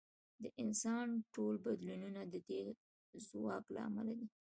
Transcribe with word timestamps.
د 0.43 0.45
انسان 0.63 1.07
ټول 1.33 1.55
بدلونونه 1.65 2.21
د 2.33 2.35
دې 2.49 2.61
ځواک 3.27 3.63
له 3.75 3.79
امله 3.89 4.13
دي. 4.19 4.27